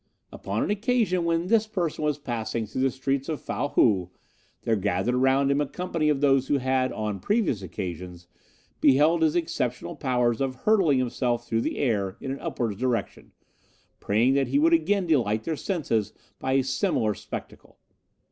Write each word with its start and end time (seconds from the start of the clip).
'Upon 0.31 0.63
an 0.63 0.71
occasion 0.71 1.25
when 1.25 1.45
this 1.45 1.67
person 1.67 2.03
was 2.03 2.17
passing 2.17 2.65
through 2.65 2.81
the 2.81 2.89
streets 2.89 3.29
of 3.29 3.39
Fow 3.39 3.67
Hou, 3.67 4.09
there 4.63 4.75
gathered 4.75 5.13
around 5.13 5.51
him 5.51 5.61
a 5.61 5.67
company 5.67 6.09
of 6.09 6.21
those 6.21 6.47
who 6.47 6.57
had, 6.57 6.91
on 6.91 7.19
previous 7.19 7.61
occasions, 7.61 8.25
beheld 8.79 9.21
his 9.21 9.35
exceptional 9.35 9.95
powers 9.95 10.41
of 10.41 10.55
hurtling 10.65 10.97
himself 10.97 11.47
through 11.47 11.61
the 11.61 11.77
air 11.77 12.17
in 12.19 12.31
an 12.31 12.39
upward 12.39 12.79
direction, 12.79 13.31
praying 13.99 14.33
that 14.33 14.47
he 14.47 14.57
would 14.57 14.73
again 14.73 15.05
delight 15.05 15.43
their 15.43 15.55
senses 15.55 16.13
by 16.39 16.53
a 16.53 16.63
similar 16.63 17.13
spectacle. 17.13 17.77